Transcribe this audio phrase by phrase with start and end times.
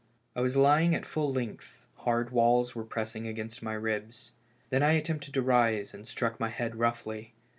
[0.35, 4.31] I was lying at full length, hard walls were pressing against my ribs.
[4.71, 7.35] Then I attempted to rise and struck my head roughly.